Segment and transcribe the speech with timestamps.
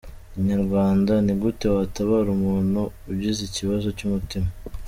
[0.39, 4.47] Inyarwanda: Ni gute watabara umuntu ugize ikibazo cy’umutima?.